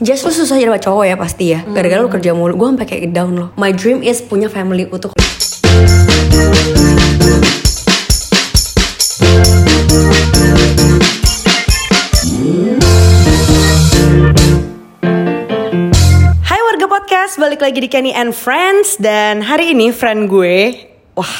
[0.00, 1.60] Just lu susah jadi cowok ya pasti ya.
[1.60, 2.56] Gara-gara lu kerja mulu.
[2.56, 3.48] Gue sampai kayak down loh.
[3.60, 5.12] My dream is punya family utuh
[16.48, 18.96] Hai warga podcast, balik lagi di Kenny and Friends.
[18.96, 20.80] Dan hari ini friend gue
[21.12, 21.36] Wah,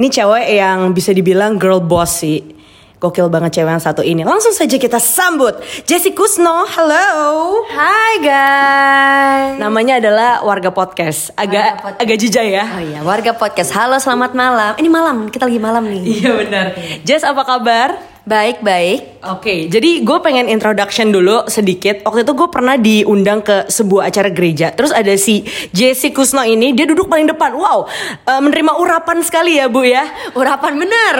[0.00, 2.63] ini cewek yang bisa dibilang girl boss sih
[2.96, 9.58] Gokil banget cewek yang satu ini Langsung saja kita sambut Jessie Kusno, halo Hai guys.
[9.58, 12.00] Namanya adalah warga podcast Agak Warga podcast.
[12.06, 13.70] agak jijai ya Oh iya, warga podcast.
[13.74, 14.72] Halo, selamat malam.
[14.78, 16.02] Ini malam, kita lagi malam nih.
[16.22, 16.66] Iya benar
[17.02, 18.13] Jess apa kabar?
[18.24, 19.20] Baik, baik.
[19.36, 22.00] Oke, jadi gue pengen introduction dulu sedikit.
[22.08, 24.72] Waktu itu gue pernah diundang ke sebuah acara gereja.
[24.72, 25.44] Terus ada si
[25.76, 27.52] Jessie Kusno ini, dia duduk paling depan.
[27.52, 27.84] Wow,
[28.24, 30.08] eh, menerima urapan sekali ya bu ya.
[30.32, 31.16] Urapan bener.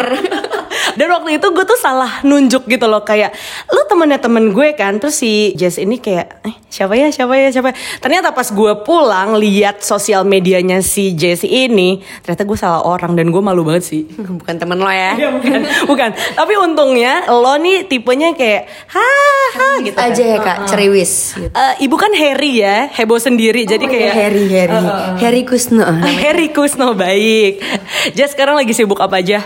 [0.98, 3.36] Dan waktu itu gue tuh salah nunjuk gitu loh kayak
[3.68, 4.96] lu temennya temen gue kan.
[4.96, 7.72] Terus si Jess ini kayak eh siapa ya siapa ya siapa.
[7.72, 13.12] ya?" Ternyata pas gue pulang lihat sosial medianya si Jessie ini, ternyata gue salah orang
[13.12, 14.08] dan gue malu banget sih.
[14.08, 15.16] Bukan temen lo ya.
[15.16, 16.10] Iya bukan, bukan.
[16.36, 16.52] Tapi
[16.95, 19.98] untungnya lo nih tipenya kayak haha gitu.
[19.98, 20.14] kan.
[20.14, 21.34] Aja ya kak, ceriwis.
[21.34, 21.50] Gitu.
[21.50, 23.67] Eh, ibu kan Harry ya, heboh sendiri.
[23.67, 24.78] jadi kayak Harry, Harry.
[25.19, 25.83] Harry Kusno.
[25.95, 27.59] Ah, Harry Kusno baik.
[28.15, 29.42] Jess sekarang lagi sibuk apa aja?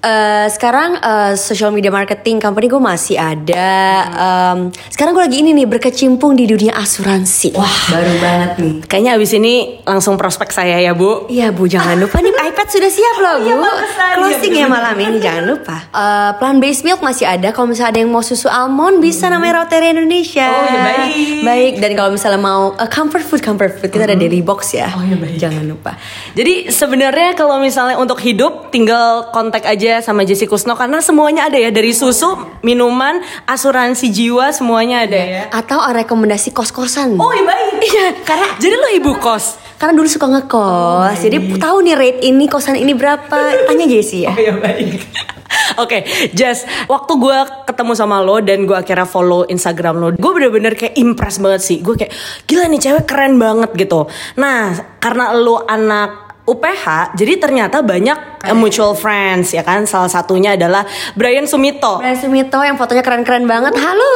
[0.00, 3.68] Eh, sekarang eh, social media marketing company gue masih ada.
[4.08, 7.52] Em, sekarang gue lagi ini nih berkecimpung di dunia asuransi.
[7.52, 8.74] Wah, baru banget nih.
[8.88, 11.28] Kayaknya abis ini langsung prospek saya ya bu.
[11.28, 13.46] Iya bu, jangan lupa nih iPad sudah siap loh bu.
[13.46, 14.14] Iya, bagusan.
[14.18, 15.76] Closing ya malam ini, jangan lupa.
[15.94, 17.54] Eh, plan based milk masih ada.
[17.54, 20.50] Kalau misalnya ada yang mau susu almond, bisa namanya Rotary Indonesia.
[20.50, 20.58] Hmm.
[20.58, 21.10] Oh, iya, baik.
[21.46, 21.72] Baik.
[21.78, 24.90] Dan kalau misalnya mau eh, comfort food, comfort food kita ada Daily Box ya.
[24.92, 25.38] Oh, iya, baik.
[25.38, 25.94] Jangan lupa.
[26.34, 31.56] Jadi sebenarnya kalau misalnya untuk hidup tinggal kontak aja sama Jesse Kusno karena semuanya ada
[31.56, 32.34] ya dari susu,
[32.66, 35.42] minuman, asuransi jiwa semuanya ada ya.
[35.54, 37.14] Atau eh, rekomendasi kos-kosan.
[37.14, 37.69] Oh iya baik.
[37.80, 39.58] Iya karena jadi lo ibu kos.
[39.80, 43.64] Karena dulu suka ngekos, jadi tahu nih rate ini kosan ini berapa.
[43.64, 44.32] Tanya Jessie ya.
[44.32, 45.00] Oh iya baik.
[45.82, 46.04] Oke,
[46.36, 51.00] Jess, waktu gue ketemu sama lo dan gue akhirnya follow Instagram lo, gue bener-bener kayak
[51.00, 51.78] impress banget sih.
[51.80, 52.12] Gue kayak
[52.44, 54.04] gila nih cewek keren banget gitu.
[54.36, 59.86] Nah, karena lo anak UPH, jadi ternyata banyak eh, mutual friends ya kan.
[59.86, 60.82] Salah satunya adalah
[61.14, 62.02] Brian Sumito.
[62.02, 63.78] Brian Sumito yang fotonya keren-keren banget.
[63.78, 64.14] Halo.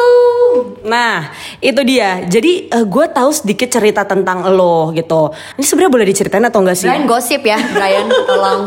[0.85, 1.31] Nah,
[1.63, 2.27] itu dia.
[2.27, 5.31] Jadi gue tahu sedikit cerita tentang lo gitu.
[5.57, 6.87] Ini sebenarnya boleh diceritain atau enggak sih?
[6.91, 8.63] Brian gosip ya, Brian tolong.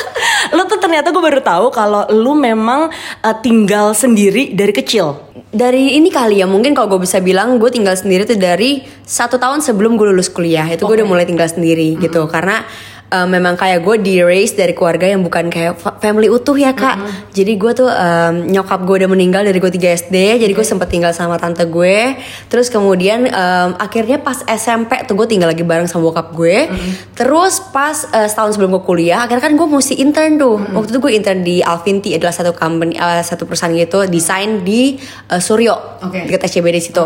[0.56, 2.92] lo tuh ternyata gue baru tahu kalau lo memang
[3.24, 5.32] eh, tinggal sendiri dari kecil.
[5.54, 9.38] dari ini kali ya mungkin kalau gue bisa bilang gue tinggal sendiri tuh dari satu
[9.38, 12.66] tahun sebelum gue lulus kuliah itu gue udah mulai tinggal sendiri gitu karena
[13.14, 16.74] uh, memang kayak gue di raise dari keluarga yang bukan kayak fa- family utuh ya
[16.74, 17.30] kak.
[17.30, 20.90] Jadi gue tuh um, nyokap gue udah meninggal dari gue 3 SD jadi gue sempet
[20.90, 22.18] tinggal sama tante gue.
[22.50, 26.66] Terus kemudian um, akhirnya pas SMP tuh gue tinggal lagi bareng sama bokap gue.
[27.14, 30.58] Terus pas uh, setahun sebelum gue kuliah akhirnya kan gue mesti intern tuh.
[30.74, 34.98] Waktu itu gue intern di Alvinti adalah satu company uh, satu perusahaan gitu desain di
[35.30, 36.02] uh, Suryo.
[36.02, 36.26] Oke.
[36.26, 37.04] dekat SCBD situ.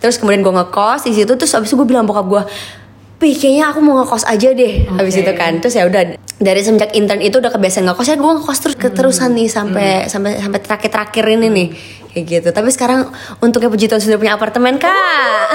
[0.00, 2.42] Terus kemudian gue ngekos di situ terus abis itu gue bilang bokap gue
[3.20, 5.22] Pih, kayaknya aku mau ngekos aja deh Habis Oke.
[5.28, 6.02] itu kan Terus ya udah
[6.40, 10.40] Dari semenjak intern itu udah kebiasaan ngekos Ya gue ngekos terus keterusan nih Sampai sampai
[10.40, 11.68] sampai terakhir-terakhir ini nih.
[12.10, 12.48] Kayak gitu.
[12.50, 13.12] Tapi sekarang
[13.44, 15.46] Untuknya puji Tuhan sudah punya apartemen kak.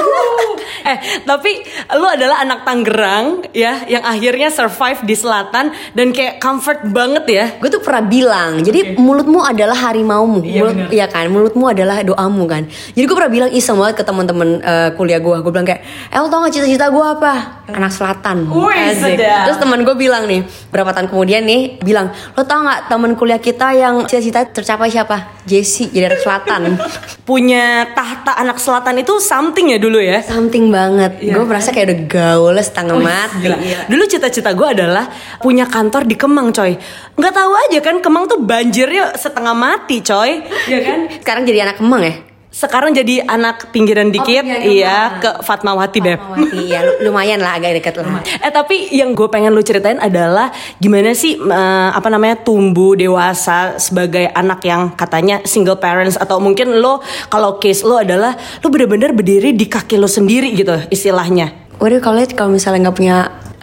[0.85, 1.65] Eh, tapi
[1.97, 7.45] lu adalah anak Tangerang ya yang akhirnya survive di selatan dan kayak comfort banget ya.
[7.57, 10.45] Gue tuh pernah bilang Jadi mulutmu adalah harimaumu.
[10.45, 10.75] Iya, Mulut.
[10.93, 11.25] Iya kan?
[11.33, 12.69] Mulutmu adalah doamu kan?
[12.93, 15.81] Jadi gue pernah bilang iseng banget ke teman-teman eh, kuliah gue Gue bilang kayak
[16.13, 17.33] Eh lo tau gak cita-cita gue apa?
[17.65, 18.45] Anak selatan.
[18.93, 19.49] Sedap.
[19.49, 23.39] Terus teman gue bilang nih Berapa tahun kemudian nih Bilang Lo tau gak teman kuliah
[23.39, 25.39] kita yang cita-cita tercapai siapa?
[25.47, 26.61] Jessie jadi anak selatan
[27.29, 30.19] Punya tahta anak selatan itu something ya dulu ya.
[30.19, 31.33] Something banget Iya.
[31.39, 33.57] Gue merasa kayak udah gaul setengah mati Gila.
[33.87, 35.05] Dulu cita-cita gue adalah
[35.39, 36.75] punya kantor di Kemang, coy.
[37.15, 40.43] Nggak tahu aja kan Kemang tuh banjirnya setengah mati, coy.
[40.71, 40.99] Ya kan?
[41.21, 42.15] Sekarang jadi anak Kemang ya?
[42.55, 46.15] Sekarang jadi anak pinggiran dikit, pinggiran iya ke Fatmawati beb.
[46.15, 49.99] Fatmawati, ya lu- lumayan lah agak deket lah Eh tapi yang gue pengen lu ceritain
[49.99, 56.39] adalah gimana sih eh, apa namanya tumbuh dewasa sebagai anak yang katanya single parents atau
[56.39, 61.75] mungkin lo kalau case lo adalah lo bener-bener berdiri di kaki lo sendiri gitu istilahnya.
[61.75, 63.17] Waduh kalau kalau misalnya nggak punya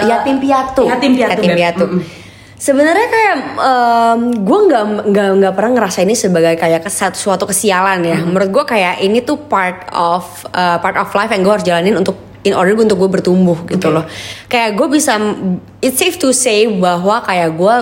[0.05, 1.57] yatim piatu, yatim piatu, Beb.
[1.57, 1.85] piatu.
[2.63, 3.37] Sebenarnya kayak
[4.39, 8.23] gue nggak nggak nggak pernah ngerasain ini sebagai kayak kes- suatu kesialan ya.
[8.23, 11.99] Menurut gue kayak ini tuh part of uh, part of life yang gue harus jalanin
[11.99, 14.03] untuk in order untuk gue bertumbuh gitu loh.
[14.51, 15.15] Kayak gue bisa
[15.79, 17.75] it's safe to say bahwa kayak gue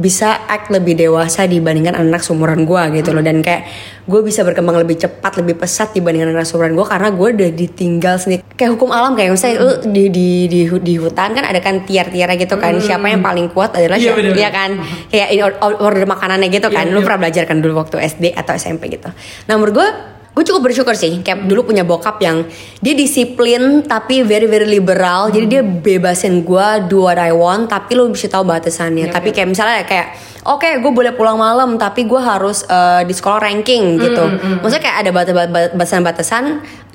[0.00, 3.20] bisa act lebih dewasa dibandingkan anak seumuran gue gitu loh.
[3.20, 3.68] Dan kayak
[4.08, 8.16] gue bisa berkembang lebih cepat lebih pesat dibandingkan anak seumuran gue karena gue udah ditinggal
[8.16, 8.40] sendiri.
[8.56, 12.36] Kayak hukum alam kayak misalnya lu di, di di di hutan kan ada kan tiar-tiarnya
[12.40, 14.70] gitu kan siapa yang paling kuat adalah Iya, siapa ya kan?
[15.12, 16.88] Kayak order makanannya gitu kan.
[16.88, 17.04] Iya, lu iya.
[17.04, 19.12] pernah belajar kan dulu waktu SD atau SMP gitu.
[19.44, 22.44] Nah menurut gue gue cukup bersyukur sih kayak dulu punya bokap yang
[22.84, 25.32] dia disiplin tapi very very liberal.
[25.32, 29.08] Jadi dia bebasin gue do what I want tapi lu bisa tahu batasannya.
[29.08, 30.12] Tapi kayak misalnya kayak
[30.44, 34.24] oke gue boleh pulang malam tapi gue harus eh, di sekolah ranking gitu.
[34.60, 36.44] maksudnya kayak ada batas- batas- batasan-batasan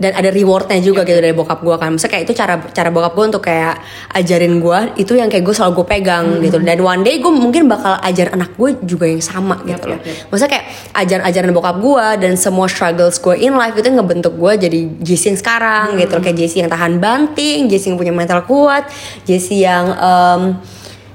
[0.01, 1.97] dan ada rewardnya juga gitu dari bokap gue kan.
[1.97, 3.81] Maksudnya kayak itu cara cara bokap gue untuk kayak
[4.13, 6.61] ajarin gue itu yang kayak gue selalu gue pegang gitu.
[6.61, 9.97] dan one day gue mungkin bakal ajar anak gue juga yang sama gitu loh.
[10.29, 14.79] maksudnya kayak ajaran-ajaran bokap gue dan semua struggles gue in life itu ngebentuk gue jadi
[15.03, 16.23] Jessie yang sekarang gitu loh.
[16.23, 18.87] Kayak Jessie yang tahan banting Jessie yang punya mental kuat
[19.27, 19.91] Jessie yang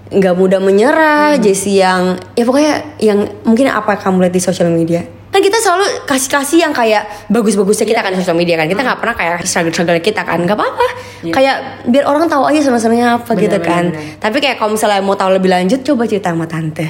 [0.06, 5.02] nggak mudah menyerah Jessie yang ya pokoknya yang mungkin apa kamu lihat di sosial media.
[5.26, 8.70] Kan kita selalu kasih-kasih yang kayak bagus-bagusnya kita kan di sosial media kan.
[8.70, 10.40] Kita nggak pernah kayak struggle-struggle kita kan.
[10.46, 10.86] Nggak apa-apa.
[11.28, 13.90] Kayak biar orang tahu aja senang-senangnya apa gitu kan.
[14.22, 16.86] tapi kayak kalau misalnya mau tahu lebih lanjut coba cerita sama tante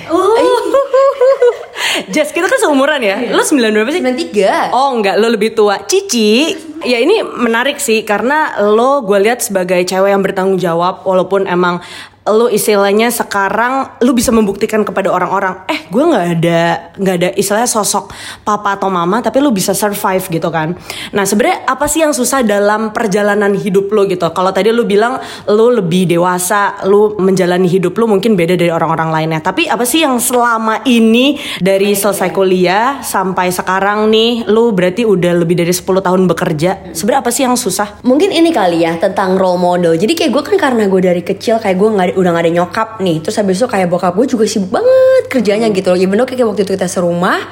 [2.07, 3.19] Jess kita kan seumuran ya.
[3.35, 4.03] Lo 9 berapa sih?
[4.03, 5.83] 93 Oh enggak, lo lebih tua.
[5.83, 6.55] Cici,
[6.87, 11.83] ya ini menarik sih karena lo gue lihat sebagai cewek yang bertanggung jawab walaupun emang
[12.27, 16.63] lo istilahnya sekarang lo bisa membuktikan kepada orang-orang eh gue nggak ada
[16.97, 18.09] nggak ada istilahnya sosok
[18.49, 20.73] papa atau mama tapi lo bisa survive gitu kan.
[21.13, 24.25] Nah sebenarnya apa sih yang susah dalam perjalanan hidup lo gitu?
[24.33, 25.21] Kalau tadi lo bilang
[25.53, 29.45] lo lebih dewasa lo menjalani hidup lo mungkin beda dari orang-orang lainnya.
[29.45, 35.45] Tapi apa sih yang selama ini dari selesai kuliah sampai sekarang nih lo berarti udah
[35.45, 36.97] lebih dari 10 tahun bekerja?
[36.97, 38.01] Sebenarnya apa sih yang susah?
[38.01, 39.93] Mungkin ini kali ya tentang role model.
[39.93, 42.89] Jadi kayak gue kan karena gue dari kecil kayak gue nggak udah gak ada nyokap
[43.05, 45.99] nih terus habis itu kayak bokap gue juga sibuk banget kerjanya gitu loh.
[45.99, 47.43] Ya bener kayak waktu itu kita serumah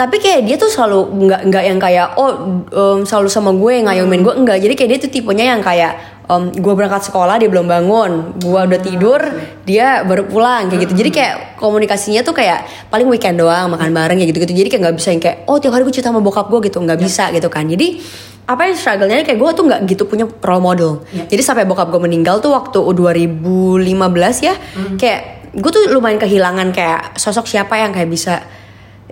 [0.00, 4.24] tapi kayak dia tuh selalu nggak nggak yang kayak oh em, selalu sama gue ngayomin
[4.24, 5.92] gue enggak jadi kayak dia tuh tipenya yang kayak
[6.24, 8.40] em, gue berangkat sekolah dia belum bangun.
[8.40, 9.20] Gue udah tidur
[9.68, 11.04] dia baru pulang kayak gitu.
[11.04, 14.82] Jadi kayak komunikasinya tuh kayak paling weekend doang makan bareng ya gitu gitu jadi kayak
[14.88, 16.80] nggak bisa yang kayak oh tiap hari gue cerita sama bokap gue gitu.
[16.80, 17.68] Nggak bisa gitu kan.
[17.68, 18.00] Jadi
[18.48, 21.04] apa yang struggle-nya kayak gue tuh nggak gitu punya role model.
[21.28, 24.54] Jadi sampai bokap gue meninggal tuh waktu 2015 ya,
[24.96, 25.20] kayak
[25.54, 28.42] gue tuh lumayan kehilangan kayak sosok siapa yang kayak bisa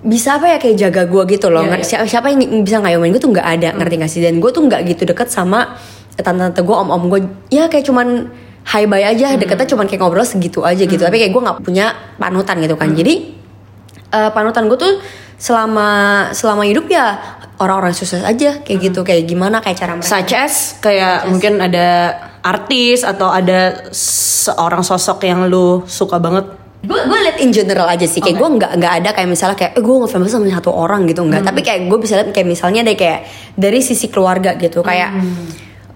[0.04, 1.64] bisa apa ya kayak jaga gue gitu loh.
[1.64, 1.84] Iya, iya.
[1.84, 4.20] Siapa, siapa yang bisa ngayomin gue tuh nggak ada ngerti gak sih?
[4.22, 5.78] Dan gue tuh nggak gitu deket sama
[6.18, 7.20] tante-tante gue, om-om gue.
[7.50, 8.30] Ya kayak cuman
[8.68, 11.00] hi bye aja, deketnya cuman kayak ngobrol segitu aja gitu.
[11.00, 12.90] Tapi kayak gue nggak punya panutan gitu kan.
[12.92, 13.14] Jadi
[14.12, 14.94] eh, panutan gue tuh
[15.38, 15.88] selama
[16.34, 17.14] selama hidup ya
[17.62, 22.14] orang-orang sukses aja kayak gitu kayak gimana kayak cara mereka such as kayak mungkin ada
[22.42, 26.46] artis atau ada seorang sosok yang lu suka banget
[26.78, 28.22] gue gue liat in general aja sih.
[28.22, 31.26] Kayak gue nggak nggak ada kayak misalnya kayak eh, gue ngefans sama satu orang gitu.
[31.26, 31.42] Nggak.
[31.42, 33.26] Tapi kayak gue bisa lihat kayak misalnya deh kayak
[33.58, 34.86] dari sisi keluarga gitu.
[34.86, 35.10] Kayak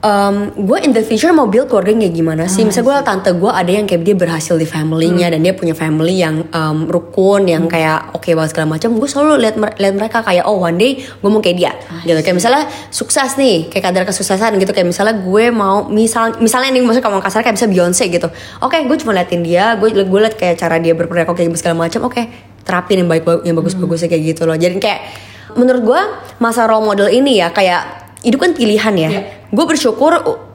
[0.02, 2.66] em, gue in the future mau build keluarga kayak gimana sih?
[2.66, 6.18] Misalnya gue tante gue ada yang kayak dia berhasil di family-nya dan dia punya family
[6.18, 10.44] yang em, rukun yang kayak oke banget segala macam gue selalu lihat lihat mereka kayak
[10.50, 11.72] oh one day gue mau kayak dia.
[12.02, 16.74] Gitu kayak misalnya sukses nih kayak kadar kesuksesan gitu kayak misalnya gue mau misal misalnya
[16.74, 18.28] nih maksudnya kalau kasar kayak bisa Beyonce gitu.
[18.60, 22.10] Oke gue cuma liatin dia gue gue liat kayak cara dia berperilaku kayak segala macam
[22.10, 22.22] oke
[22.66, 24.58] terapin yang baik yang bagus bagusnya kayak gitu loh.
[24.58, 25.00] Jadi kayak
[25.54, 26.00] menurut gue
[26.40, 29.10] masa role model ini ya kayak hidup kan pilihan ya.
[29.10, 29.22] Iya.
[29.52, 30.12] gue bersyukur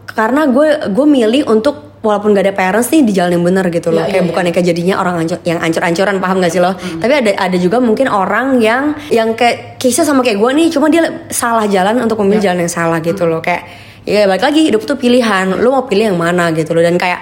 [0.07, 3.89] karena gue gue milih untuk walaupun gak ada parents nih di jalan yang benar gitu
[3.89, 4.05] loh.
[4.05, 6.71] Iya, kayak iya, bukan yang kayak jadinya orang ancur, yang ancur-ancuran paham gak sih lo?
[6.77, 10.87] Tapi ada ada juga mungkin orang yang yang kayak kisah sama kayak gue nih cuma
[10.87, 13.43] dia salah jalan untuk memilih jalan yang salah gitu loh.
[13.43, 13.67] Kayak
[14.07, 15.57] ya balik lagi hidup tuh pilihan.
[15.59, 16.81] Lo mau pilih yang mana gitu loh.
[16.85, 17.19] Dan kayak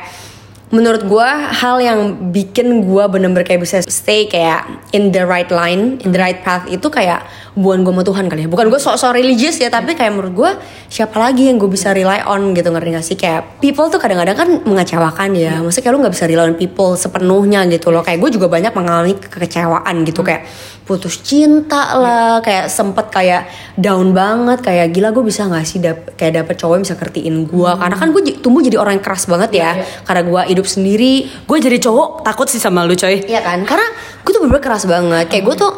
[0.75, 2.00] menurut gue hal yang
[2.36, 6.67] bikin gue bener-bener kayak bisa stay kayak in the right line, in the right path
[6.67, 7.24] itu kayak
[7.55, 8.50] hubungan gue sama Tuhan kali ya.
[8.51, 10.51] Bukan gue sok-sok religious ya, tapi kayak menurut gue
[10.91, 13.15] siapa lagi yang gue bisa rely on gitu ngerti gak sih?
[13.15, 15.63] Kayak people tuh kadang-kadang kan mengecewakan ya.
[15.63, 18.03] Maksudnya kayak lu gak bisa rely on people sepenuhnya gitu loh.
[18.03, 20.44] Kayak gue juga banyak mengalami kekecewaan gitu kayak
[20.86, 26.13] putus cinta lah, kayak sempet kayak down banget, kayak gila gue bisa gak sih dap
[26.13, 27.72] kayak dapet cowok yang bisa ngertiin gue.
[27.74, 29.72] Karena kan gue tumbuh jadi orang yang keras banget ya.
[30.06, 33.65] Karena gue hidup sendiri, gue jadi cowok takut sih sama lu coy Iya kan?
[33.65, 33.89] Karena
[34.22, 35.25] gue tuh bener-bener keras banget.
[35.25, 35.72] Kayak gue tuh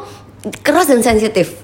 [0.59, 1.63] keras dan sensitif.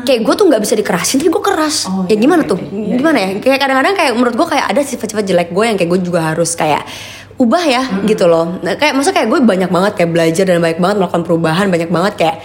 [0.00, 1.84] Kayak gue tuh nggak bisa dikerasin, tapi gue keras.
[1.84, 2.58] Oh, ya iya, gimana oke, tuh?
[2.72, 3.28] Iya, gimana ya?
[3.44, 6.56] Kayak kadang-kadang kayak menurut gue kayak ada sifat-sifat jelek gue yang kayak gue juga harus
[6.56, 6.82] kayak
[7.40, 8.60] ubah ya gitu loh.
[8.64, 11.90] Nah, kayak maksudnya kayak gue banyak banget kayak belajar dan banyak banget melakukan perubahan, banyak
[11.92, 12.36] banget kayak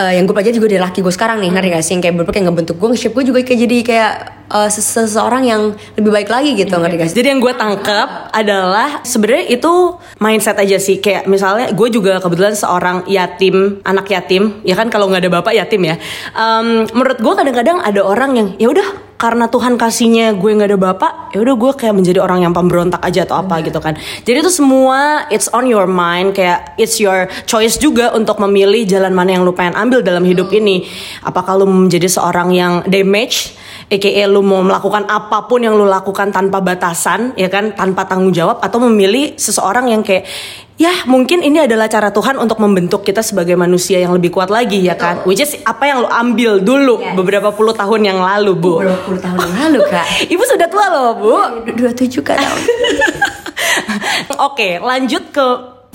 [0.00, 1.92] eh, yang gue pelajari juga dari laki gue sekarang nih ngerti gak sih?
[1.96, 5.62] Yang kayak bener kayak ngebentuk gue nge-shape gue juga kayak jadi kayak uh, seseorang yang
[5.94, 7.16] lebih baik lagi gitu ngerti gak sih?
[7.22, 9.72] Jadi yang gue tangkap adalah sebenarnya itu
[10.18, 10.98] mindset aja sih.
[10.98, 14.60] Kayak misalnya gue juga kebetulan seorang yatim anak yatim.
[14.66, 15.96] Ya kan kalau nggak ada bapak yatim ya.
[16.34, 20.80] Um, menurut gue kadang-kadang ada orang yang ya udah karena Tuhan kasihnya gue nggak ada
[20.80, 23.92] bapak ya udah gue kayak menjadi orang yang pemberontak aja atau apa gitu kan.
[24.24, 29.12] Jadi itu semua it's on your mind kayak it's your choice juga untuk memilih jalan
[29.12, 30.88] mana yang lu pengen ambil dalam hidup ini.
[31.20, 33.59] Apakah lu menjadi seorang yang damage
[33.90, 38.30] aka lu mau melakukan apa pun yang lu lakukan tanpa batasan ya kan tanpa tanggung
[38.30, 40.30] jawab atau memilih seseorang yang kayak
[40.78, 44.78] ya mungkin ini adalah cara Tuhan untuk membentuk kita sebagai manusia yang lebih kuat lagi
[44.78, 47.18] ya kan which is apa yang lu ambil dulu Yes.
[47.18, 50.06] beberapa puluh tahun yang lalu bu Beberapa puluh tahun yang lalu kak.
[50.32, 51.34] ibu sudah tua loh bu
[51.74, 52.60] Dua tujuh kak tahun.
[54.48, 55.46] Oke, lanjut ke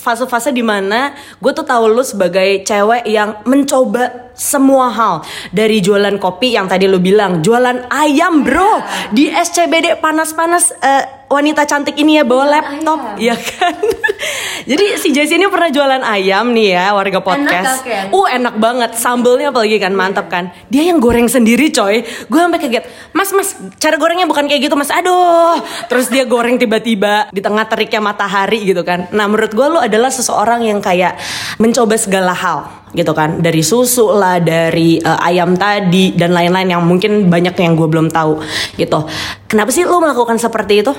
[0.06, 5.16] fase-fase di mana gue tuh tahu lu sebagai cewek yang mencoba semua hal.
[5.50, 8.84] Dari jualan kopi yang tadi lu bilang jualan ayam bro.
[9.16, 13.76] Di SCBD panas-panas eh, wanita cantik ini ya bawa laptop ya kan?
[14.70, 17.86] Jadi si Jessie ini pernah jualan ayam nih ya warga podcast.
[17.86, 18.10] Ken?
[18.10, 20.50] uh enak banget sambelnya apalagi kan mantap kan.
[20.74, 22.02] Dia yang goreng sendiri coy.
[22.02, 24.90] Gue sampai kaget mas mas cara gorengnya bukan kayak gitu mas.
[24.90, 25.62] Aduh.
[25.86, 29.10] Terus dia goreng tiba-tiba di tengah teriknya matahari gitu kan.
[29.14, 31.18] Nah menurut gue lu adalah seseorang yang kayak
[31.62, 33.42] mencoba segala hal gitu kan.
[33.42, 38.12] Dari susu lah dari eh, ayam tadi dan lain-lain yang mungkin banyak yang gue belum
[38.12, 38.44] tahu
[38.78, 39.08] gitu.
[39.50, 40.94] Kenapa sih lu melakukan seperti itu?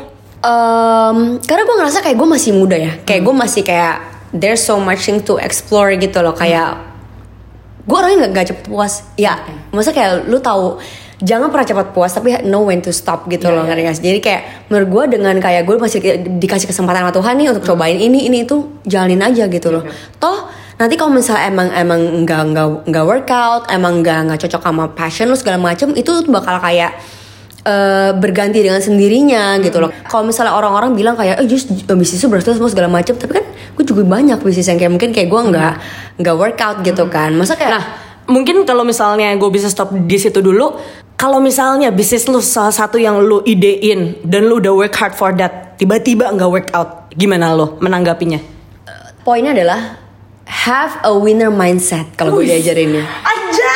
[0.47, 4.05] Em, karena gue ngerasa kayak gue masih muda ya, kayak gue masih kayak
[4.37, 6.76] there's so much thing to explore gitu loh, kayak
[7.83, 9.02] gue orangnya nggak nggak cepet puas.
[9.16, 9.43] Ya,
[9.75, 10.78] masa kayak lu tahu
[11.25, 14.05] jangan pernah cepat puas tapi know when to stop gitu loh ngerti nggak sih?
[14.05, 17.64] Jadi kayak menurut gue dengan kayak gue masih di- dikasih kesempatan sama Tuhan nih untuk
[17.64, 19.88] cobain ini ini itu jalanin aja gitu loh.
[20.21, 24.85] Toh nanti kalau misalnya emang emang nggak nggak nggak workout, emang nggak nggak cocok sama
[24.92, 26.97] passion lu segala macem itu tuh bakal kayak
[27.64, 29.90] eh, berganti dengan sendirinya gitu loh.
[30.06, 33.33] Kalau misalnya orang-orang bilang kayak, eh just eh, bisnis itu berhasil semua segala macam, tapi
[33.40, 35.73] kan gue juga banyak bisnis yang kayak mungkin kayak gue nggak
[36.21, 37.33] nggak workout gitu kan.
[37.33, 37.85] Masa kayak Nah,
[38.28, 40.76] mungkin kalau misalnya gue bisa stop di situ dulu.
[41.16, 45.33] Kalau misalnya bisnis lu salah satu yang lu idein dan lu udah work hard for
[45.33, 48.56] that, tiba-tiba nggak work out, gimana lo menanggapinya?
[49.26, 50.05] poinnya adalah
[50.47, 53.03] have a winner mindset kalau gue diajarinnya.
[53.03, 53.73] Aja.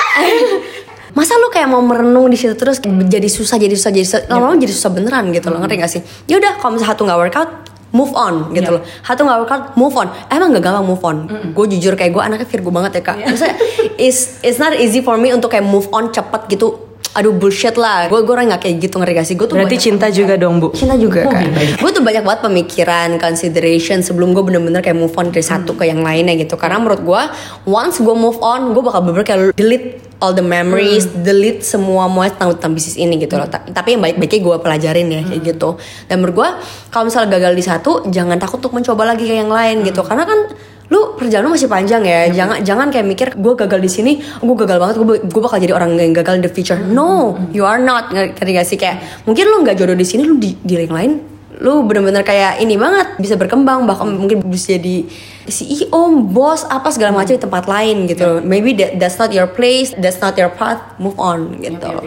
[1.19, 4.63] Masa lu kayak mau merenung di situ terus jadi susah jadi susah jadi susah lama-lama
[4.63, 6.01] jadi susah beneran gitu loh ngerti gak sih?
[6.31, 7.51] Ya udah kalau misalnya satu nggak workout
[7.91, 8.83] move on gitu loh.
[9.03, 10.09] Satu nggak workout move on.
[10.31, 11.17] Emang gak gampang move on.
[11.51, 13.17] Gue jujur kayak gue anaknya Virgo banget ya kak.
[13.27, 13.57] Maksudnya
[13.99, 16.90] it's it's not easy for me untuk kayak move on cepet gitu.
[17.11, 18.07] Aduh bullshit lah.
[18.07, 19.35] Gue gue orang nggak kayak gitu ngerti gak sih?
[19.35, 20.71] Gue tuh Berarti cinta juga dong bu.
[20.71, 21.43] Cinta juga kan.
[21.83, 25.91] Gue tuh banyak banget pemikiran, consideration sebelum gue bener-bener kayak move on dari satu ke
[25.91, 26.55] yang lainnya gitu.
[26.55, 27.23] Karena menurut gue,
[27.67, 32.29] once gue move on, gue bakal bener-bener kayak delete all the memories, delete semua semua
[32.31, 33.49] tentang, tentang bisnis ini gitu loh.
[33.51, 35.71] Ta- Tapi yang baik-baiknya gue pelajarin ya kayak gitu.
[36.07, 36.49] Dan menurut gue,
[36.95, 40.07] kalau misalnya gagal di satu, jangan takut untuk mencoba lagi ke yang lain gitu.
[40.07, 40.53] Karena kan
[40.91, 42.27] lu perjalanan lu masih panjang ya.
[42.35, 45.75] Jangan jangan kayak mikir gue gagal di sini gue gagal banget gue gue bakal jadi
[45.75, 46.77] orang yang gagal in the future.
[46.77, 48.11] No you are not.
[48.11, 48.77] Ngerti gak sih?
[48.77, 51.13] Kayak mungkin lu nggak jodoh di sini lu di, di yang lain
[51.61, 55.05] lu bener-bener kayak ini banget bisa berkembang bahkan mungkin bisa jadi
[55.45, 58.41] CEO bos apa segala macam di tempat lain gitu.
[58.41, 60.81] Maybe that, that's not your place that's not your path.
[60.97, 62.01] Move on gitu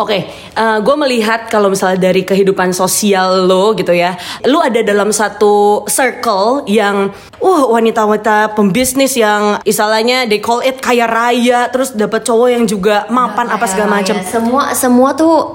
[0.00, 0.24] Oke,
[0.56, 4.16] gue melihat kalau misalnya dari kehidupan sosial lo gitu ya,
[4.48, 11.04] lo ada dalam satu circle yang, wah wanita-wanita pembisnis yang istilahnya they call it kaya
[11.04, 14.16] raya, terus dapat cowok yang juga mapan apa segala macam.
[14.24, 15.52] Semua semua tuh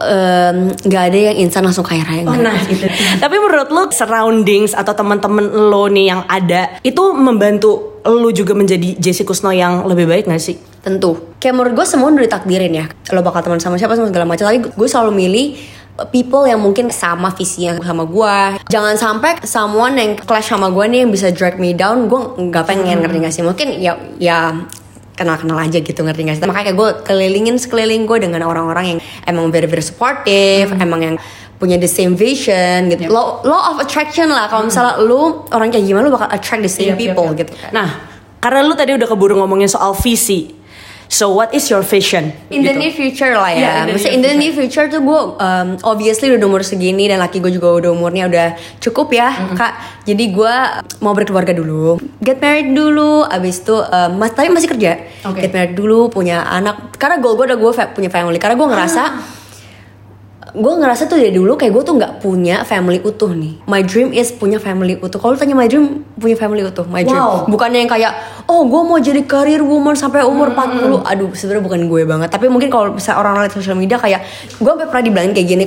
[0.85, 2.87] nggak ada yang instan langsung kaya raya nggak Nah, ada.
[3.17, 8.93] tapi menurut lo surroundings atau teman-teman lo nih yang ada itu membantu lo juga menjadi
[9.01, 10.61] Jesse Kusno yang lebih baik gak sih?
[10.85, 11.33] Tentu.
[11.41, 12.85] Kayak menurut gue semua udah ditakdirin ya.
[13.09, 14.45] Lo bakal teman sama siapa sama segala macam.
[14.45, 15.47] Tapi gue selalu milih
[16.11, 18.35] people yang mungkin sama visinya sama gue
[18.67, 22.67] jangan sampai someone yang clash sama gue nih yang bisa drag me down gue nggak
[22.67, 23.43] pengen ngerti gak sih?
[23.47, 24.51] Mungkin ya ya
[25.15, 26.43] kenal-kenal aja gitu ngerti gak sih?
[26.43, 31.15] Makanya kayak gue kelilingin sekeliling gue dengan orang-orang yang emang very very supportive emang yang
[31.55, 33.07] punya the same vision gitu.
[33.07, 34.51] Law, law of attraction lah.
[34.51, 37.71] Kalau misalnya lu orang kayak gimana lu bakal attract the same people gitu kan.
[37.71, 37.87] Nah,
[38.43, 40.51] karena lu tadi udah keburu ngomongin soal visi.
[41.05, 42.33] So what is your vision?
[42.49, 42.81] In the Gitu.
[42.81, 43.85] near future lah ya.
[43.85, 47.21] in the Maksudnya in the near future tuh gue um, obviously udah umur segini dan
[47.21, 48.47] laki gue juga udah umurnya udah
[48.81, 49.73] cukup ya kak.
[50.03, 50.55] Jadi gue
[50.99, 55.41] mau berkeluarga dulu, get married dulu, abis itu um, mas tapi masih kerja, Oke.
[55.41, 56.93] get married dulu, punya anak.
[56.97, 58.37] Karena goal gue udah gue punya family.
[58.37, 59.03] Karena gue ngerasa
[60.55, 63.59] gue ngerasa tuh dari dulu kayak gue tuh nggak punya family utuh nih.
[63.67, 65.19] My dream is punya family utuh.
[65.19, 67.19] Kalau tanya my dream punya family utuh, my dream.
[67.19, 67.45] Wow.
[67.51, 68.15] Bukannya yang kayak
[68.47, 71.03] oh gue mau jadi career woman sampai umur 40.
[71.03, 72.29] Aduh, sebenarnya bukan gue banget.
[72.31, 74.23] Tapi mungkin kalau misalnya orang-orang lihat sosial media kayak
[74.55, 75.65] gue sampai pernah dibilangin kayak gini.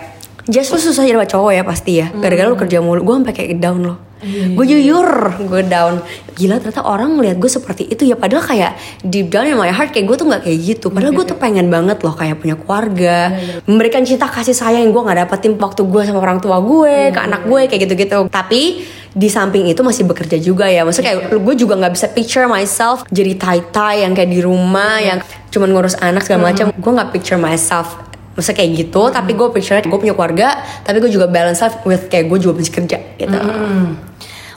[0.49, 2.09] Just lu susah jadi cowok ya pasti ya.
[2.09, 3.05] Gara-gara lu kerja mulu.
[3.05, 3.99] Gue sampai kayak down loh.
[4.26, 5.07] Gue jujur,
[5.47, 6.02] gue down.
[6.35, 8.19] Gila ternyata orang ngeliat gue seperti itu ya.
[8.19, 8.73] Padahal kayak
[9.07, 10.90] deep down in my heart kayak gue tuh nggak kayak gitu.
[10.90, 13.38] Padahal gue tuh pengen banget loh kayak punya keluarga,
[13.71, 17.21] memberikan cinta kasih sayang yang gue nggak dapetin waktu gue sama orang tua gue, ke
[17.23, 18.26] anak gue kayak gitu-gitu.
[18.26, 18.83] Tapi
[19.14, 20.83] di samping itu masih bekerja juga ya.
[20.83, 24.99] Maksudnya kayak gue juga nggak bisa picture myself jadi tai tai yang kayak di rumah
[24.99, 25.23] yang
[25.55, 26.75] cuman ngurus anak segala macam.
[26.75, 28.08] Gue nggak picture myself
[28.38, 32.07] Maksudnya kayak gitu, tapi gue picture gue punya keluarga, tapi gue juga balance life with
[32.07, 33.38] kayak gue juga masih kerja gitu.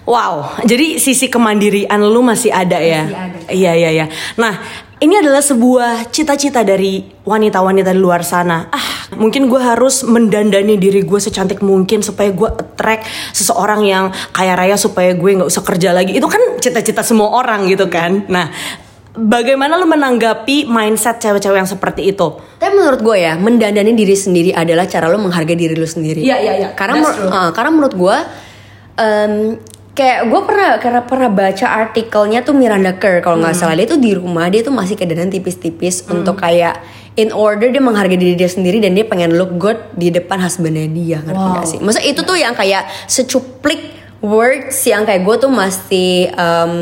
[0.05, 3.09] Wow, jadi sisi kemandirian lu masih ada ya?
[3.09, 3.37] Masih ada.
[3.49, 4.05] Iya iya iya.
[4.37, 4.57] Nah,
[5.01, 8.69] ini adalah sebuah cita-cita dari wanita-wanita di luar sana.
[8.69, 14.53] Ah, mungkin gue harus mendandani diri gue secantik mungkin supaya gue attract seseorang yang kaya
[14.53, 16.17] raya supaya gue nggak usah kerja lagi.
[16.17, 18.29] Itu kan cita-cita semua orang gitu kan.
[18.29, 18.49] Nah,
[19.13, 22.27] bagaimana lu menanggapi mindset cewek-cewek yang seperti itu?
[22.57, 26.21] Tapi menurut gue ya, mendandani diri sendiri adalah cara lo menghargai diri lo sendiri.
[26.21, 26.69] Iya, iya, iya.
[26.71, 28.17] Karena menur- uh, karena menurut gue,
[28.95, 29.33] em,
[29.91, 33.99] kayak gue pernah karena pernah baca artikelnya tuh Miranda Kerr kalau nggak salah dia tuh
[33.99, 36.79] di rumah dia tuh masih kedanaan tipis-tipis untuk kayak
[37.19, 40.87] in order dia menghargai diri dia sendiri dan dia pengen look good di depan husbandnya
[40.87, 41.51] dia ngerti Wow.
[41.53, 41.79] nggak sih?
[41.83, 46.73] Maksudnya itu tuh yang kayak secuplik words yang kayak gue tuh masih um,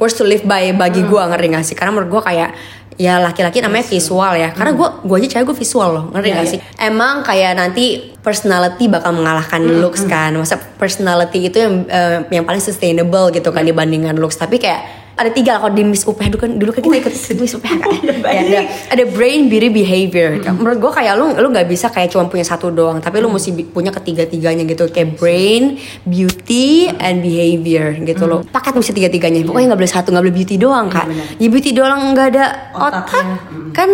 [0.00, 1.76] words to live by bagi gue ngerti gak sih?
[1.76, 2.50] Karena menurut gue kayak
[2.98, 4.32] ya laki-laki namanya visual.
[4.34, 4.50] ya.
[4.50, 6.52] Karena gue gue aja cewek gue visual loh ngerti Iya, gak iya.
[6.56, 6.60] sih?
[6.80, 7.84] Emang kayak nanti
[8.24, 10.34] personality bakal mengalahkan looks kan.
[10.34, 14.40] Masa personality itu yang eh, yang paling sustainable gitu kan dibandingkan looks.
[14.40, 17.52] Tapi kayak ada tiga kalau di Miss UPH dulu kan dulu kan kita ikut Miss
[17.52, 17.90] UPH kan?
[18.28, 18.60] Ya, ada,
[18.92, 20.38] ada brain beauty behavior.
[20.48, 23.50] Menurut gue kayak lu lu nggak bisa kayak cuma punya satu doang tapi lu mesti
[23.50, 24.86] bi- punya ketiga tiganya gitu.
[24.86, 28.44] Kayak brain beauty and behavior gitu loh.
[28.44, 31.06] Paket mesti tiga tiganya pokoknya nggak boleh satu nggak boleh beauty doang kak.
[31.36, 33.06] Ya beauty doang nggak ada otak.
[33.08, 33.36] Otaknya.
[33.70, 33.90] kan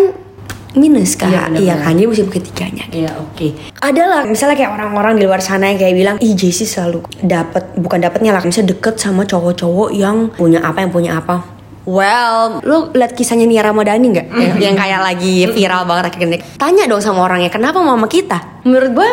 [0.75, 1.31] minus kak.
[1.31, 1.95] Iya, iya, kan?
[1.95, 3.47] Jadi mesti pakai tiganya Iya, oke.
[3.79, 7.79] ada lah misalnya kayak orang-orang di luar sana yang kayak bilang ih Jessie selalu dapat
[7.79, 11.47] bukan dapatnya lah misalnya deket sama cowok-cowok yang punya apa yang punya apa.
[11.85, 14.27] Well lu lihat kisahnya Nia Ramadhani nggak?
[14.33, 18.65] Yang, yang kayak lagi viral banget akhir ini tanya dong sama orangnya kenapa mama kita?
[18.65, 19.11] Menurut gue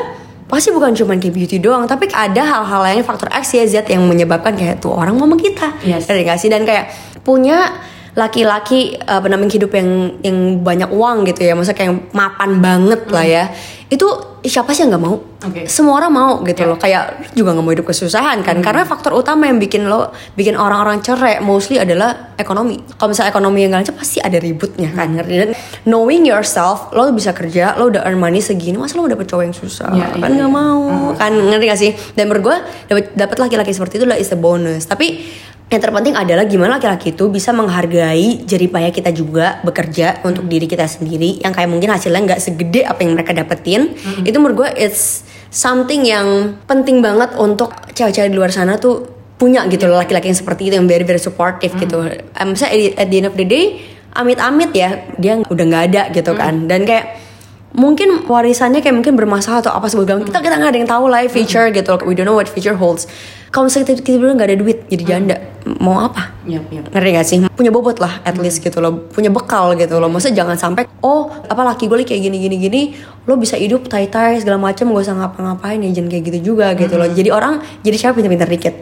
[0.47, 4.03] pasti bukan cuma kayak beauty doang tapi ada hal-hal lain faktor X Y Z yang
[4.07, 5.77] menyebabkan kayak tuh orang mama kita.
[5.83, 6.07] Yes.
[6.07, 6.47] Sih?
[6.47, 6.91] Dan kayak
[7.27, 7.75] punya
[8.11, 13.01] laki-laki uh, pendamping hidup yang yang banyak uang gitu ya maksudnya kayak yang mapan banget
[13.07, 13.43] lah ya.
[13.91, 14.07] Itu
[14.43, 15.17] siapa sih yang nggak mau?
[15.41, 15.65] Oke.
[15.65, 16.77] semua orang mau gitu loh.
[16.77, 18.61] Kayak juga nggak mau hidup kesusahan kan.
[18.61, 22.77] Karena faktor utama yang bikin lo bikin orang-orang cerai mostly adalah ekonomi.
[22.99, 25.33] Kalau misalnya ekonomi yang nggak lancar pasti ada ributnya kan ngerti?
[25.33, 25.49] Dan
[25.89, 29.43] knowing yourself lo bisa kerja lo udah earn money segini masa lo mau dapet cowok
[29.49, 29.89] yang susah?
[29.97, 30.59] Iya, kan iya, nggak iya.
[30.61, 30.81] mau
[31.17, 31.31] kan?
[31.33, 31.91] Ngerti gak sih?
[32.13, 32.57] Dan menurut gue
[32.93, 34.85] dapet, dapet laki-laki seperti itu adalah is a bonus.
[34.85, 35.25] Tapi
[35.71, 40.83] yang terpenting adalah gimana laki-laki itu bisa menghargai jeripaya kita juga bekerja untuk diri kita
[40.83, 41.39] sendiri.
[41.39, 43.95] Yang kayak mungkin hasilnya nggak segede apa yang mereka dapetin.
[44.27, 49.07] Itu menurut gue it's something yang penting banget untuk cewek-cewek di luar sana tuh
[49.39, 52.03] punya gitu loh laki-laki yang seperti itu yang very very supportive gitu.
[52.03, 53.79] Eh, misalnya at the- end of the day
[54.11, 56.67] amit-amit ya dia udah nggak ada gitu kan.
[56.67, 57.30] Dan kayak
[57.71, 61.23] mungkin warisannya kayak mungkin bermasalah atau apa sebagainya kita kita nggak ada yang tahu lah
[61.23, 61.95] ya future gitu.
[62.03, 63.07] We don't know what future holds.
[63.51, 65.35] Kalau misalnya kita, kita bilang nggak ada duit jadi janda.
[65.83, 66.31] Mau apa?
[66.47, 66.87] Yap, yap.
[66.89, 67.37] ngerti gak sih?
[67.51, 69.11] Punya bobot lah at least gitu loh.
[69.11, 70.07] Punya bekal gitu loh.
[70.07, 72.81] Maksudnya jangan sampai oh apa laki gue kayak gini gini gini
[73.27, 76.71] lo bisa hidup tai tai segala macam gak usah ngapa-ngapain ya jangan kayak gitu juga
[76.79, 77.07] gitu loh.
[77.11, 78.75] Jadi orang jadi cewek pintar-pintar dikit.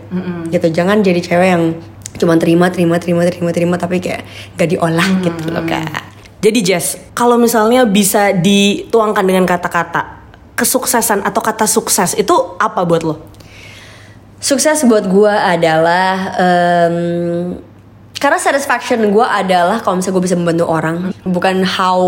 [0.53, 0.67] Gitu.
[0.69, 1.63] Jangan jadi cewek yang
[2.19, 4.21] cuma terima terima terima terima terima tapi kayak
[4.59, 10.23] gak diolah gitu loh kak Jadi Jess, kalau misalnya bisa dituangkan dengan kata-kata
[10.55, 13.15] kesuksesan atau kata sukses itu apa buat lo?
[14.39, 16.95] Sukses buat gue adalah em,
[18.19, 21.99] karena satisfaction gue adalah kalau misalnya gue bisa membantu orang, bukan how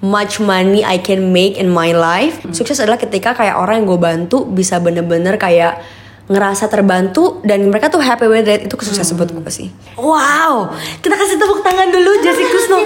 [0.00, 2.40] much money I can make in my life.
[2.56, 5.80] Sukses adalah ketika kayak orang yang gue bantu bisa bener-bener kayak
[6.28, 9.68] ngerasa terbantu dan mereka tuh happy with it itu kesuksesan buat gue sih.
[9.96, 12.80] Wow, kita kasih tepuk tangan dulu Jessie Kusno.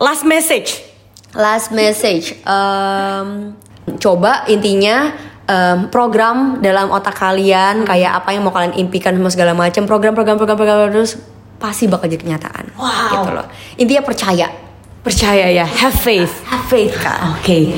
[0.00, 0.82] Last message.
[1.34, 3.58] Last message, em,
[3.98, 5.10] coba intinya
[5.44, 10.38] em, program dalam otak kalian kayak apa yang mau kalian impikan sama segala macam program-program
[10.38, 11.18] program-program terus
[11.58, 13.12] pasti bakal jadi kenyataan Wow.
[13.12, 14.48] gitu loh intinya percaya
[15.04, 16.32] Percaya ya, have faith.
[16.48, 17.76] have faith kak Oke.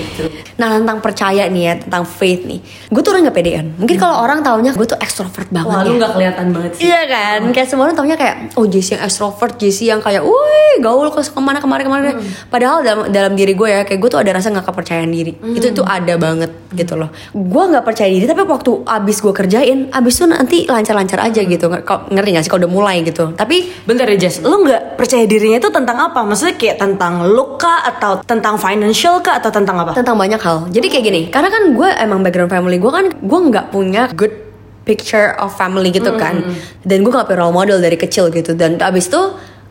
[0.62, 3.66] Nah tentang percaya nih ya tentang faith nih, gue tuh orang gak pedean.
[3.76, 5.90] Mungkin kalau orang taunya gue tuh ekstrovert banget Wah, ya.
[5.90, 6.86] lu nggak kelihatan banget sih.
[6.86, 10.74] Iya kan, kayak semua orang taunya kayak oh Jessie yang ekstrovert, Jessie yang kayak, wih
[10.78, 12.10] gaul ke ke mana ke mana ke mana.
[12.46, 15.34] Padahal dalam dalam diri gue ya, kayak gue tuh ada rasa nggak kepercayaan diri.
[15.34, 17.10] Itu tuh ada banget gitu loh.
[17.34, 21.66] Gue nggak percaya diri, tapi waktu abis gue kerjain, abis tuh nanti lancar-lancar aja gitu.
[21.82, 23.34] Kau ngerti gak sih kalau udah mulai gitu.
[23.34, 26.22] Tapi Bentar ya Jess, lu nggak percaya dirinya itu tentang apa?
[26.22, 29.96] Maksudnya kayak tentang look kah atau tentang financial kah atau tentang apa?
[29.96, 30.68] tentang banyak hal.
[30.68, 34.34] Jadi kayak gini, karena kan gue emang background family gue kan gue nggak punya good
[34.82, 36.42] picture of family gitu kan,
[36.82, 38.54] dan gue gak punya role model dari kecil gitu.
[38.54, 39.18] Dan abis itu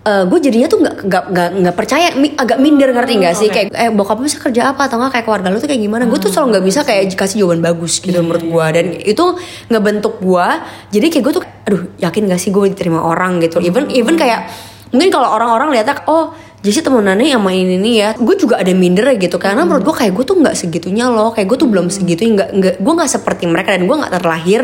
[0.06, 3.48] eh, gue jadinya tuh nggak nggak nggak nggak percaya, mi- agak minder ngerti nggak sih?
[3.48, 6.04] Kayak eh bokap lu bisa kerja apa atau nggak kayak keluarga lu tuh kayak gimana?
[6.06, 8.66] Gue tuh selalu nggak bisa kayak kasih jawaban bagus gitu menurut gue.
[8.76, 9.26] Dan itu
[9.72, 10.48] ngebentuk gue.
[10.92, 13.64] Jadi kayak gue tuh, aduh yakin gak sih gue diterima orang gitu.
[13.64, 14.52] Even even kayak
[14.94, 19.06] mungkin kalau orang-orang lihatnya oh jadi temenannya yang main ini ya gue juga ada minder
[19.22, 22.42] gitu karena menurut gue kayak gue tuh nggak segitunya loh kayak gue tuh belum segitunya
[22.42, 24.62] nggak nggak gue nggak seperti mereka dan gue nggak terlahir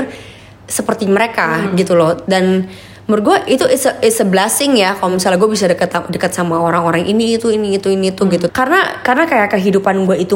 [0.72, 2.16] seperti mereka gitu loh.
[2.24, 2.66] Dan
[3.06, 6.32] menurut gue itu is a, is a blessing ya kalau misalnya gue bisa dekat dekat
[6.32, 8.48] sama orang-orang ini itu ini itu ini itu gitu.
[8.50, 10.36] Karena karena kayak kehidupan gue itu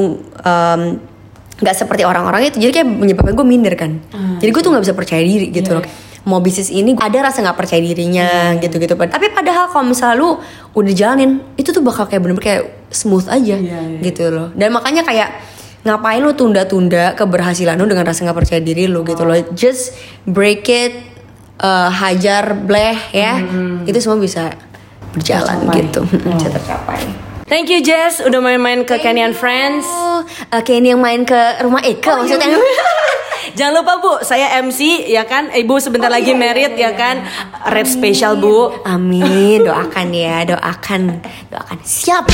[1.56, 4.04] nggak seperti orang-orang itu jadi kayak menyebabkan gue minder kan.
[4.44, 5.86] Jadi gue tuh nggak bisa percaya diri gitu loh
[6.26, 8.94] mau bisnis ini ada rasa nggak percaya dirinya gitu-gitu.
[8.94, 10.30] Tapi padahal kalau misalnya lu
[10.74, 14.00] udah jalanin itu tuh bakal kayak bener-bener kayak smooth aja Iya, iya.
[14.02, 14.50] gitu loh.
[14.54, 15.30] Dan makanya kayak
[15.86, 19.38] ngapain lu tunda-tunda keberhasilan lu dengan rasa nggak percaya diri lu gitu loh.
[19.54, 19.94] Just
[20.26, 20.98] break it
[21.58, 23.38] eh, hajar bleh ya.
[23.86, 24.50] Itu semua bisa
[25.14, 25.78] berjalan Tercapai.
[25.80, 26.02] gitu.
[26.34, 27.00] Bisa tercapai.
[27.46, 29.86] Thank you Jess, udah main-main ke Kenny and Friends.
[29.86, 32.58] Oh, eh, kayak ini yang main ke rumah Eka maksudnya
[33.56, 35.48] Jangan lupa Bu, saya MC ya kan.
[35.56, 37.16] Eh, Ibu sebentar lagi oh, iya, merit iya, ya iya, kan.
[37.24, 37.72] Iya.
[37.72, 38.84] Red special Bu.
[38.84, 41.24] Amin, doakan ya, doakan.
[41.48, 41.80] Doakan.
[41.88, 42.28] Siap.